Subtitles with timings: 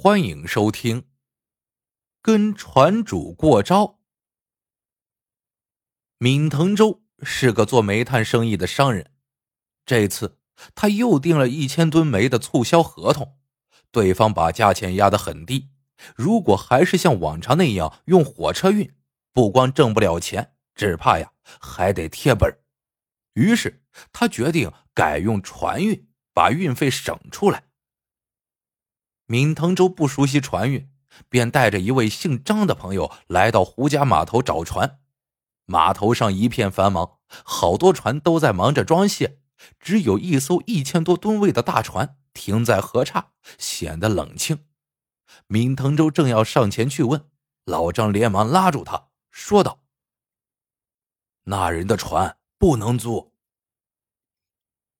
[0.00, 1.02] 欢迎收听
[2.22, 3.82] 《跟船主过招》。
[6.18, 9.10] 闵腾洲是个做煤炭生意的商人，
[9.84, 10.38] 这次
[10.76, 13.40] 他又订了一千吨煤的促销合同，
[13.90, 15.70] 对方把价钱压得很低。
[16.14, 18.94] 如果还是像往常那样用火车运，
[19.32, 22.56] 不光挣不了钱，只怕呀还得贴本
[23.34, 27.64] 于是他决定改用船运，把运费省出来。
[29.28, 30.90] 闵腾洲不熟悉船运，
[31.28, 35.00] 便带着一位姓张的朋友来到胡家码头找船。
[35.66, 39.38] 码头上一片繁忙，好多船都在忙着装卸，
[39.78, 44.64] 只有一艘一千多吨位的大船停在河岔，显得冷清。
[45.48, 47.28] 闵腾洲正要上前去问，
[47.66, 49.80] 老张连忙拉住他，说道
[51.44, 53.34] ：“那人的船不能租。”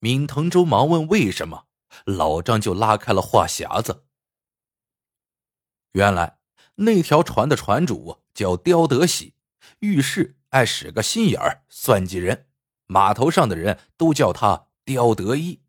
[0.00, 1.64] 闵腾洲忙问为什么，
[2.04, 4.04] 老张就拉开了话匣子。
[5.92, 6.38] 原来
[6.76, 9.34] 那条船的船主叫刁德喜，
[9.80, 12.46] 遇事爱使个心眼儿，算计人。
[12.86, 15.60] 码头上的人都叫他刁德一。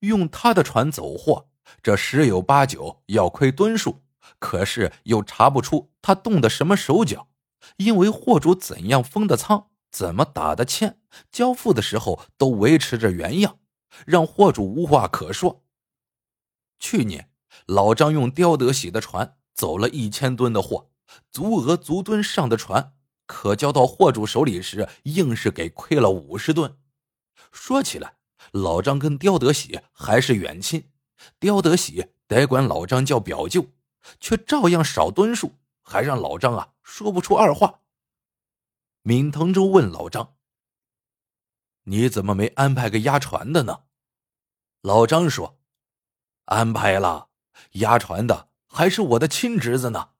[0.00, 1.48] 用他的船走货，
[1.82, 4.02] 这十有八九要亏吨数，
[4.38, 7.28] 可是又查不出他动的什么手脚，
[7.76, 10.98] 因为货主怎样封的仓，怎么打的欠，
[11.30, 13.58] 交付的时候都维持着原样，
[14.06, 15.64] 让货主无话可说。
[16.78, 17.30] 去年。
[17.66, 20.90] 老张用刁德喜的船走了一千吨的货，
[21.30, 22.94] 足额足吨上的船，
[23.26, 26.76] 可交到货主手里时，硬是给亏了五十吨。
[27.52, 28.16] 说起来，
[28.52, 30.90] 老张跟刁德喜还是远亲，
[31.38, 33.66] 刁德喜得管老张叫表舅，
[34.18, 37.80] 却照样少吨数，还让老张啊说不出二话。
[39.02, 40.34] 闵腾洲问老张
[41.84, 43.82] ：“你怎么没安排个押船的呢？”
[44.80, 45.58] 老张说
[46.46, 47.28] ：“安排了。”
[47.72, 50.10] 押船的还是我的亲侄子呢，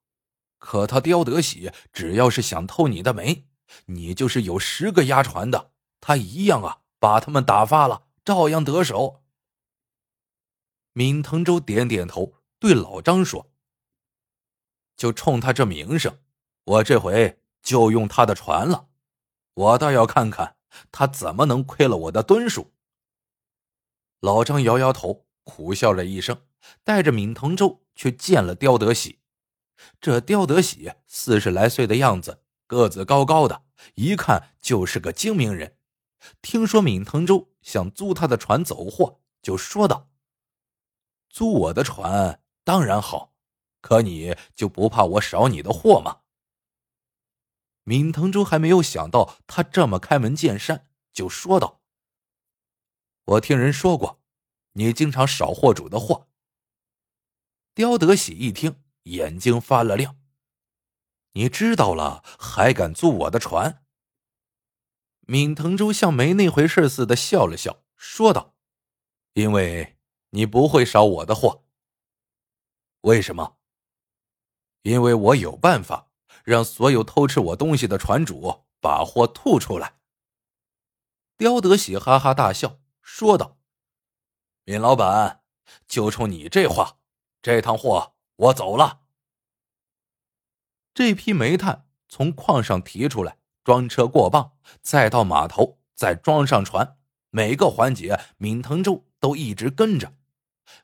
[0.59, 3.47] 可他刁德喜，只要是想偷你的煤，
[3.87, 9.23] 你就是有十个押船的，他一样啊，把他们打发了，照样得手。
[10.93, 13.51] 闵腾洲点点头，对老张说
[14.97, 16.21] ：“就冲他这名声，
[16.65, 18.87] 我这回就用他的船了，
[19.55, 20.57] 我倒要看看
[20.93, 22.73] 他怎么能亏了我的吨数。”
[24.21, 26.43] 老张摇摇头，苦笑了一声。
[26.83, 29.21] 带着闵腾洲去见了刁德喜。
[30.01, 33.65] 这刁德喜四十来岁的样子，个子高高的，
[33.97, 35.77] 一看就是个精明人。
[36.41, 40.09] 听说闵腾洲想租他的船走货，就说道
[41.29, 43.35] ：“租我的船当然好，
[43.83, 46.21] 可你就不怕我少你的货吗？”
[47.85, 51.83] 闵腾洲还没有想到他这么开门见山，就说道
[53.27, 54.24] ：“我听人说过，
[54.75, 56.29] 你经常少货主的货。”
[57.75, 60.17] 刁德喜一听，眼睛发了亮。
[61.33, 63.85] 你知道了，还敢租我的船？
[65.27, 68.55] 闵腾洲像没那回事似的笑了笑，说道
[69.35, 69.99] ：“因为
[70.31, 71.65] 你不会少我的货。
[73.01, 73.57] 为什么？
[74.83, 76.13] 因为我有办法
[76.45, 79.99] 让所有偷吃我东西的船主把货吐出来。”
[81.37, 83.59] 刁德喜哈哈大笑，说道
[84.65, 85.41] ：“闵老板，
[85.87, 86.97] 就冲你这话。”
[87.43, 89.01] 这趟货我走了。
[90.95, 96.97] 这批煤炭从矿上提出来，装车过磅，再到码头，再装上船，
[97.29, 100.15] 每个环节闵腾洲都一直跟着。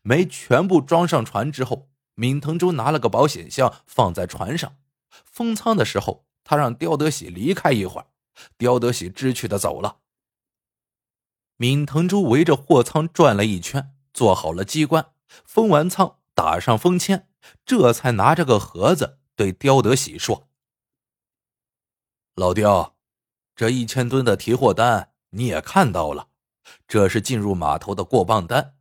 [0.02, 4.76] 煤全部装上船之后，闵腾洲拿了个保险箱放在船上。
[5.24, 8.08] 封舱的时候，他让刁德喜离开一会儿，
[8.58, 10.00] 刁德喜知趣的走了。
[11.60, 15.12] 闵腾洲围着货舱转了一圈，做好了机关，
[15.44, 16.16] 封完舱。
[16.32, 17.28] 打上封签，
[17.66, 20.48] 这才拿着个盒子对刁德喜说
[22.34, 22.96] ：“老刁，
[23.54, 26.28] 这一千吨的提货单你也看到了，
[26.88, 28.76] 这是进入码头的过磅单。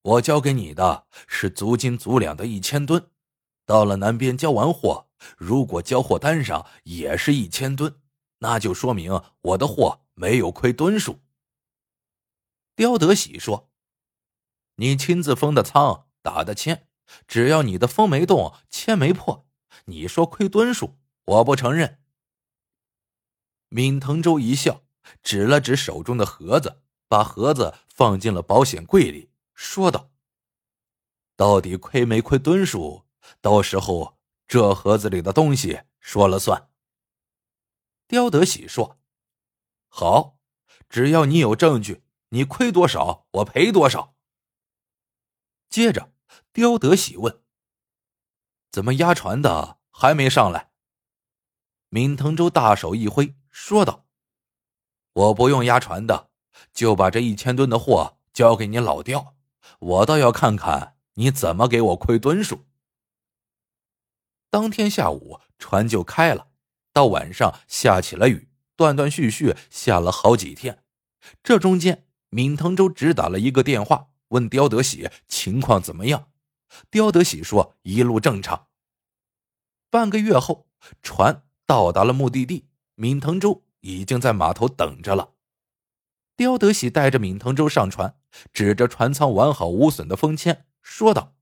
[0.00, 3.10] 我交给你的是足斤足两的一千吨。
[3.66, 7.96] 到了南边交完货，如果交货单上也是一千吨，
[8.38, 11.18] 那就说明我的货没有亏吨数。”
[12.74, 13.70] 刁德喜说
[14.76, 16.88] ：“你亲自封的仓，打的签。”
[17.28, 19.46] 只要你的风没动，签没破，
[19.84, 22.00] 你说亏吨数，我不承认。
[23.68, 24.82] 闵腾洲一笑，
[25.22, 30.10] 指了指手中的盒子，把盒子放进了保险柜里，说道
[31.36, 33.04] ：“到底亏没亏吨数，
[33.42, 36.70] 到时候这盒子里的东西说了算。”
[38.08, 38.98] 刁德喜说
[39.88, 40.38] ：“好，
[40.88, 42.02] 只要你有证据，
[42.32, 44.14] 你亏多少，我赔多少。”
[45.70, 46.12] 接着。
[46.54, 47.42] 刁德喜问
[48.70, 50.70] ：“怎么押船的还没上来？”
[51.88, 54.06] 闵腾洲大手一挥，说道
[55.12, 56.30] ：“我不用押船的，
[56.74, 59.34] 就把这一千吨的货交给你老刁，
[59.78, 62.66] 我倒要看看你怎么给我亏吨数。”
[64.50, 66.48] 当天下午，船就开了，
[66.92, 70.84] 到晚上下起了雨，断断续续下了好几天。
[71.42, 76.30] 这中间，闵腾洲只打了一个电话，问刁德喜情况怎么样。
[76.90, 78.68] 刁德喜说一路正常。
[79.90, 80.66] 半个月后，
[81.00, 81.44] 船。
[81.64, 85.32] 到达了目的地，闵腾洲已经在码头等着了。
[86.36, 88.18] 刁德喜带着闵腾洲上船，
[88.52, 91.34] 指着船舱完好无损的封签，说道：“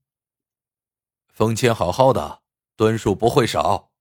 [1.33, 2.43] 封签好好的，
[2.77, 3.91] 吨数不会少。”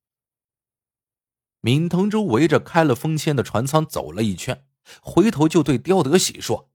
[1.62, 4.64] 闵腾洲围着开了封签的船舱走了一圈，
[5.02, 6.70] 回头就对刁德喜说：“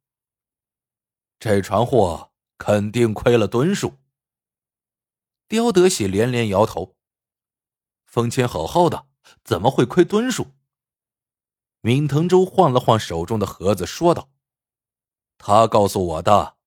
[1.48, 4.00] 这船货肯定亏了吨数。”
[5.48, 6.96] 刁德喜连连摇头
[8.04, 9.06] ：“封签好好的。”
[9.44, 10.54] 怎么会亏吨数？
[11.82, 14.30] 闵腾洲晃了晃手中的盒子，说道
[15.38, 16.58] ：“他告诉我的。”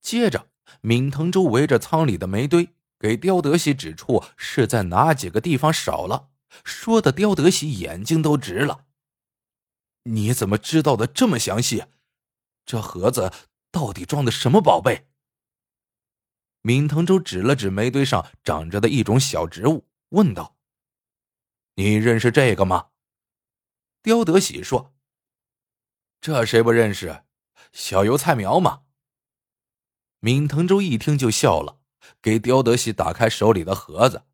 [0.00, 0.48] 接着，
[0.82, 6.30] 闵腾洲围着舱里的煤堆，给刁德喜指出是在哪几个地方少了，
[6.64, 8.86] 说的刁德喜眼睛都直了。
[10.04, 11.84] 你怎么知道的这么详细？
[12.64, 13.32] 这盒子
[13.70, 15.08] 到底装的什么宝贝？
[16.62, 20.56] 闵腾洲指了指煤堆上长着的一种小植物，问道。
[21.74, 22.90] 你认识这个吗？
[24.02, 24.94] 刁德喜说
[26.20, 27.24] ：“这谁不认识？
[27.72, 28.82] 小油菜苗嘛。”
[30.20, 31.80] 闵腾洲一听就笑了，
[32.20, 34.24] 给刁德喜打开手里的盒子。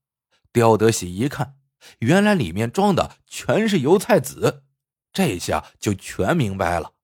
[0.52, 1.58] 刁德喜一看，
[2.00, 4.64] 原来里面装的全是油菜籽，
[5.12, 6.94] 这下就全明白了。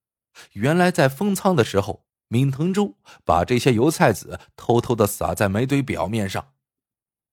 [0.53, 6.53] 原来在封仓的时候，闵腾洲把这些油菜籽偷偷的撒在煤堆表面上。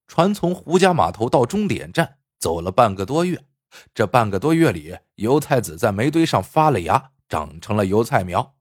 [0.08, 2.18] 船从胡家码头到终点站。
[2.42, 3.46] 走了半个多月，
[3.94, 8.56] 这半个多月里，油菜籽在煤堆上发了芽，长成了油菜苗。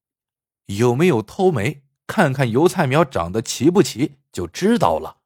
[0.66, 1.82] 有没有偷煤？
[2.06, 5.20] 看看油菜苗长得齐不齐，就知道了。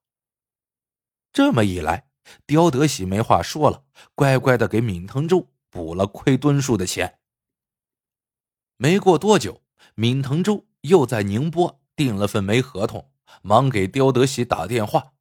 [1.32, 2.06] 这么一来，
[2.46, 3.82] 刁德喜没话说了，
[4.14, 7.18] 乖乖的给闵腾洲补了亏吨数的钱。
[8.76, 9.62] 没过多久，
[9.96, 13.10] 闵腾洲又在宁波订了份煤合同，
[13.42, 15.12] 忙给刁德喜打电话。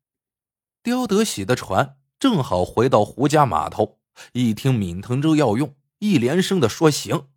[0.81, 1.97] 刁德喜的船。
[2.19, 3.99] 正好回到胡家码头，
[4.31, 7.27] 一听闵腾洲要用，一连声的说行。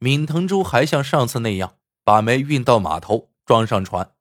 [0.00, 4.16] 闵腾洲还像上次那样，把煤运到码头，装上船。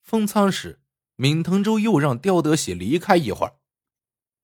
[0.00, 0.80] 封舱时，
[1.16, 3.56] 闵腾洲又让刁德喜离开一会儿。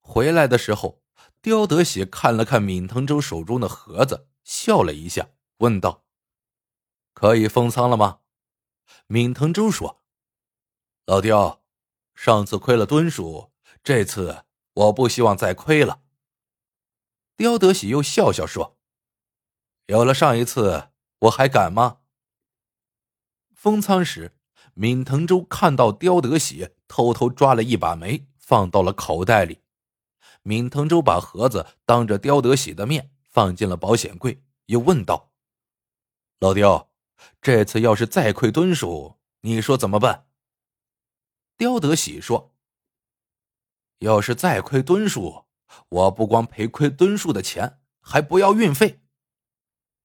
[0.03, 1.00] 回来的时候，
[1.42, 6.04] 刁德喜看了看闵腾洲手中的盒子，笑了一下，问道
[7.14, 8.20] ：“可以封仓了吗？”
[9.08, 10.02] 闵腾洲说
[11.06, 11.62] ：“老刁，
[12.14, 13.50] 上次亏了吨数。”
[13.82, 14.44] 这次
[14.75, 16.02] 我不希望再亏了。
[17.37, 18.78] 刁德喜又笑笑说
[19.87, 20.90] ：“有了上一次，
[21.20, 22.00] 我还敢吗？”
[23.56, 24.37] 封仓时，
[24.75, 29.62] 闵腾洲看到刁德喜偷偷抓了一把煤，放到了口袋里。
[30.42, 35.32] 闵腾洲把盒子当着刁德喜的面放进了保险柜，又问道
[36.40, 36.90] ：“老刁，
[37.40, 40.26] 这次要是再亏吨数，你说怎么办？”
[41.56, 42.56] 刁德喜说。
[43.99, 45.44] 要是再亏吨数，
[45.90, 49.02] 我不光赔亏吨数的钱，还不要运费。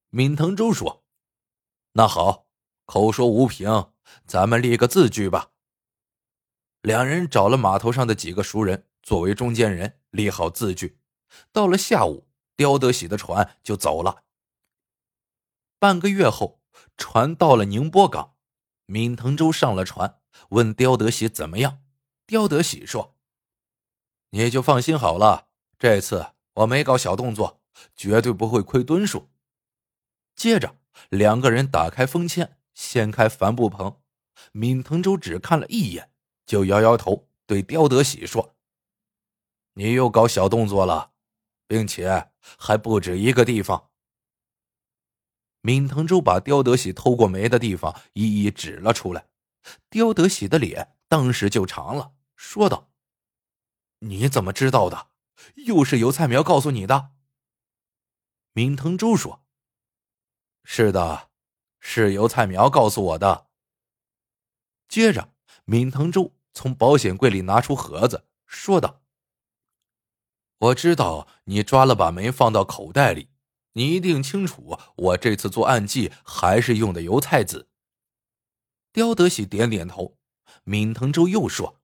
[0.09, 1.05] 闵腾洲说
[1.93, 2.47] ：“那好，
[2.85, 3.93] 口说无凭，
[4.27, 5.51] 咱们立个字据吧。”
[6.83, 10.99] 两人找了码头上的几个熟人作为中间人，立好字据。
[11.51, 14.23] 到了下午，刁德喜的船就走了。
[15.77, 16.61] 半个月后，
[16.97, 18.35] 船到了宁波港，
[18.85, 20.19] 闵腾洲上了船，
[20.49, 21.83] 问刁德喜怎么样。
[22.25, 23.15] 刁德喜说。
[24.31, 27.61] 你就放心好了，这次我没搞小动作，
[27.95, 29.29] 绝对不会亏吨数。
[30.35, 30.77] 接着，
[31.09, 34.01] 两个人打开封签，掀开帆布棚。
[34.53, 36.11] 闵腾洲只看了一眼，
[36.45, 38.54] 就摇摇头，对刁德喜说
[39.75, 41.11] ：“你又搞小动作了，
[41.67, 43.91] 并且还不止一个地方。”
[45.61, 49.27] 闵腾洲把刁德喜偷过煤的地方一一指了出来，
[49.89, 52.91] 刁德喜的脸当时就长了，说道。
[53.99, 55.09] 你怎么知道的？
[55.65, 57.11] 又是油菜苗告诉你的？
[58.53, 59.43] 闵腾洲说
[60.63, 61.29] ：“是的，
[61.79, 63.47] 是油菜苗告诉我的。”
[64.87, 65.33] 接着，
[65.65, 69.01] 闵腾洲从保险柜里拿出盒子，说道
[70.57, 73.29] ：“我知道你抓了把煤放到口袋里，
[73.73, 77.67] 你一定清楚，我这次做暗记还是用的油菜籽。”
[78.93, 80.17] 刁德喜点点头，
[80.63, 81.81] 闵腾洲又说：“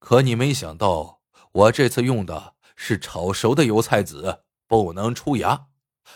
[0.00, 1.20] 可你没想到，
[1.52, 5.66] 我这次用的是炒熟的油菜籽，不能出芽。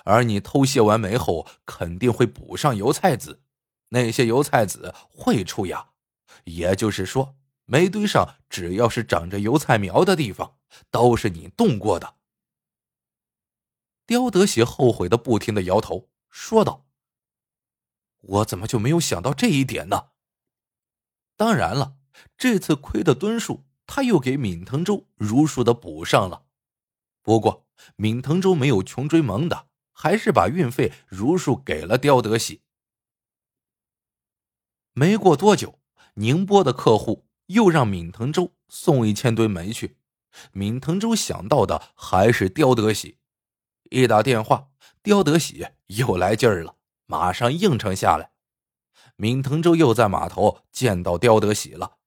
[0.05, 3.43] 而你偷卸完煤后，肯定会补上油菜籽，
[3.91, 5.91] 那些油菜籽会出芽。
[6.45, 7.37] 也就是说，
[7.67, 10.57] 煤堆上只要是长着油菜苗的地方，
[10.91, 12.17] 都是你动过的。”
[14.07, 16.87] 刁德喜后悔的不停的摇头，说道
[18.21, 20.11] ：“我怎么就没有想到这一点呢？”
[21.37, 21.97] 当然了，
[22.37, 26.47] 这次亏的吨数，他又给闵腾洲如数的补上了。
[27.23, 27.67] 不过，
[27.97, 32.63] 闵腾洲没有穷追猛打，还是把运费如数给了刁德喜。
[34.93, 35.81] 没过多久，
[36.15, 39.97] 宁波的客户又让闵腾洲送一千吨煤去，
[40.53, 43.19] 闵腾洲想到的还是刁德喜。
[43.91, 44.69] 一打电话，
[45.03, 46.77] 刁德喜又来劲儿了，
[47.07, 48.31] 马上应承下来。
[49.17, 51.99] 闵腾洲又在码头见到刁德喜了。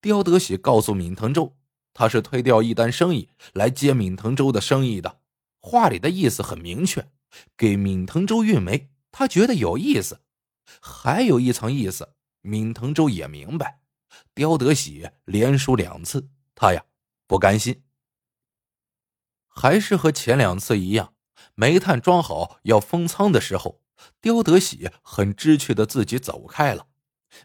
[0.00, 1.56] 刁德喜告诉闵腾洲，
[1.92, 5.20] 他是推掉一单生意来接闵腾洲的生意的。
[5.60, 7.10] 话里的意思很明确，
[7.56, 10.20] 给闵腾洲运煤，他觉得有意思。
[10.80, 13.80] 还有一层意思，闵腾洲也明白，
[14.34, 16.84] 刁德喜连输两次，他呀
[17.26, 17.82] 不甘心。
[19.48, 21.14] 还是和前两次一样，
[21.54, 23.82] 煤炭装好要封仓的时候。
[24.20, 26.88] 刁德喜很知趣的自己走开了，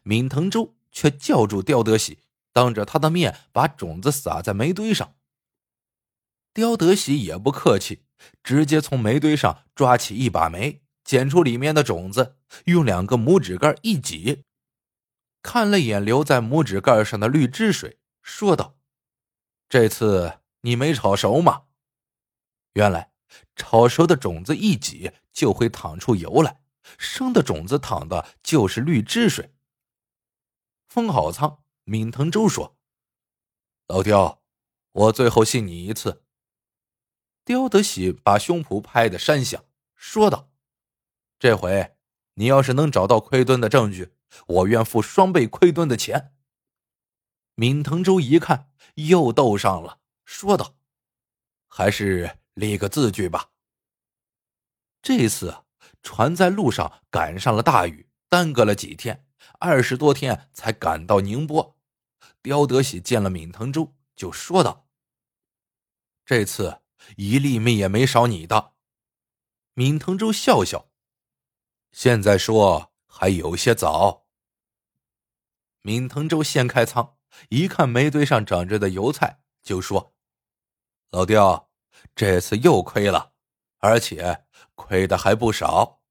[0.03, 5.15] 闵腾洲却叫住刁德喜，当着他的面把种子撒在煤堆上。
[6.53, 8.03] 刁德喜也不客气，
[8.43, 14.43] 直接从煤堆上抓起一把煤，捡出里面的种子，用两个拇指盖一挤，
[15.41, 18.78] 看了眼留在拇指盖上的绿汁水，说道
[19.69, 21.67] ：“这次你没炒熟吗？”
[22.73, 23.09] 原来。
[23.55, 26.63] 炒熟的种子一挤就会淌出油来，
[26.97, 29.53] 生的种子淌的就是绿汁水。
[30.87, 32.75] 封好仓，闵腾洲说
[33.87, 34.41] ：“老刁，
[34.93, 36.23] 我最后信你一次。”
[37.45, 40.49] 刁德喜把胸脯拍得山响，说道
[41.37, 41.95] ：“这回
[42.33, 44.13] 你要是能找到亏吨的证据，
[44.47, 46.33] 我愿付双倍亏吨的钱。”
[47.55, 48.68] 闵腾洲一看
[49.07, 50.75] 又斗上了，说道
[51.67, 53.51] ：“还是。”立个字据吧。
[55.01, 55.63] 这次
[56.03, 59.25] 船在路上赶上了大雨，耽搁了几天，
[59.59, 61.77] 二十多天才赶到宁波。
[62.41, 64.89] 刁德喜见了闵腾洲，就说道
[66.25, 66.81] ：“这次
[67.15, 68.73] 一粒米也没少你的。”
[69.75, 70.89] 闵腾洲笑笑
[71.93, 74.25] ：“现在说还有些早。”
[75.83, 80.13] 闵腾洲掀开仓，一看煤堆上长着的油菜，就说
[81.11, 81.67] ：“老刁。”
[82.15, 83.33] 这次又亏了，
[83.79, 86.01] 而且亏的还不少。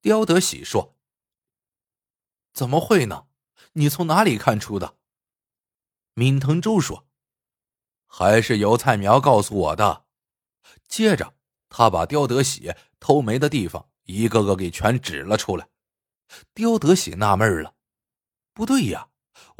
[0.00, 0.96] 刁德喜说
[2.54, 3.26] ：“怎么会呢？
[3.72, 4.96] 你从哪里看出的？”
[6.14, 7.06] 闵腾洲说
[8.06, 10.06] ：“还是油菜苗告诉我的。”
[10.88, 11.34] 接着，
[11.68, 15.68] 他把刁德喜偷煤的地方一个个给全指了出来。
[16.54, 17.74] 刁德喜纳闷了
[18.54, 19.08] ：“不对呀，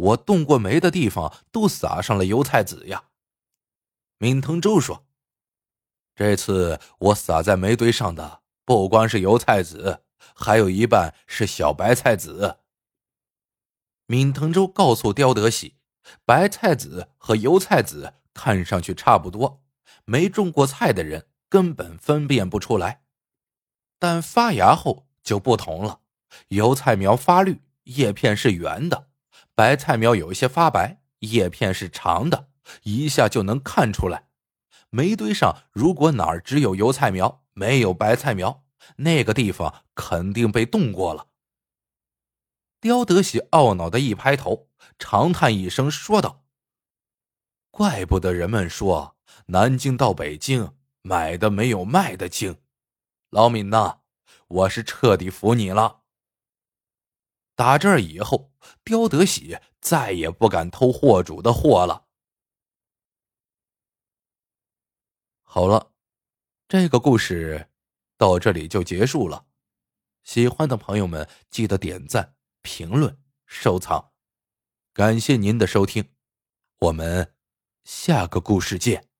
[0.02, 3.04] 我动过煤的地方都撒上了油菜籽呀。”
[4.18, 5.06] 闵腾洲说
[6.14, 10.02] ：“这次我撒在煤堆上的不光是油菜籽，
[10.34, 12.58] 还有一半是小白菜籽。”
[14.06, 15.76] 闵腾洲告诉刁德喜
[16.24, 19.62] ：“白菜籽和油菜籽看上去差不多，
[20.04, 23.02] 没种过菜的人根本分辨不出来。
[23.98, 26.00] 但发芽后就不同了，
[26.48, 29.11] 油菜苗发绿，叶片是圆的；
[29.54, 32.48] 白菜苗有一些发白，叶片是长的。”
[32.84, 34.28] 一下就能看出来，
[34.90, 38.62] 煤堆上如果哪儿只有油菜苗，没有白菜苗，
[38.98, 41.26] 那个地方肯定被动过了。
[42.80, 46.44] 刁德喜懊恼的一拍头，长叹一声，说道
[47.72, 49.16] ：“怪不得人们说
[49.46, 52.58] 南京到北京买的没有卖的精。
[53.30, 53.98] 老闵呐，
[54.46, 56.01] 我是彻底服你了。
[57.62, 58.50] 打这以后，
[58.82, 62.08] 刁德喜再也不敢偷货主的货了。”
[65.46, 65.92] 好了，
[66.66, 67.70] 这个故事
[68.18, 69.46] 到这里就结束了。
[70.24, 73.16] 喜欢的朋友们记得点赞、评论、
[73.46, 74.10] 收藏，
[74.92, 76.12] 感谢您的收听，
[76.80, 77.36] 我们
[77.84, 79.11] 下个故事见。